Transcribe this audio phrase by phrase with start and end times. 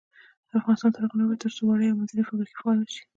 [0.59, 3.01] افغانستان تر هغو نه ابادیږي، ترڅو وړې او منځنۍ فابریکې فعالې نشي.